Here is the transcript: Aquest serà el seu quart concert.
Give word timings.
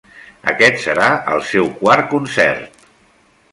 Aquest 0.53 0.79
serà 0.85 1.09
el 1.35 1.45
seu 1.51 1.71
quart 1.83 2.11
concert. 2.17 2.85